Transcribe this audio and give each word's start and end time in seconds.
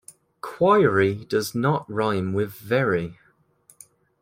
Query 0.41 1.13
does 1.25 1.53
not 1.53 1.85
rime 1.87 2.33
with 2.33 2.53
very 2.53 3.19